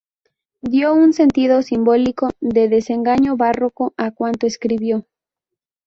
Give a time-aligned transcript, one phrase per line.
[0.63, 5.05] Dio un sentido simbólico de desengaño barroco a cuanto escribió.